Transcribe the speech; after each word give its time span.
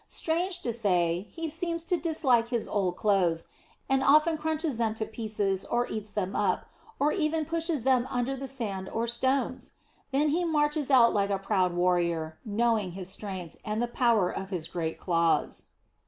Strange 0.07 0.61
to 0.63 0.73
say, 0.73 1.27
he 1.29 1.47
seems 1.47 1.83
to 1.83 1.95
dislike 1.95 2.47
his 2.47 2.67
old 2.67 2.95
clothes, 2.97 3.45
and 3.87 4.01
often 4.01 4.35
crunches 4.35 4.77
them 4.79 4.95
to 4.95 5.05
pieces 5.05 5.63
or 5.63 5.85
eats 5.91 6.11
them 6.11 6.35
up, 6.35 6.65
or 6.97 7.11
even 7.11 7.45
pushes 7.45 7.83
them 7.83 8.07
under 8.09 8.35
the 8.35 8.47
sand 8.47 8.89
or 8.89 9.05
stones! 9.05 9.73
Then 10.09 10.29
he 10.29 10.43
marches 10.43 10.89
out 10.89 11.13
like 11.13 11.29
a 11.29 11.37
proud 11.37 11.73
warrior, 11.75 12.39
knowing 12.43 12.93
his 12.93 13.09
strength, 13.11 13.57
and 13.63 13.79
the 13.79 13.87
power 13.87 14.31
of 14.31 14.49
his 14.49 14.67
great 14.67 14.97
claws. 14.99 15.67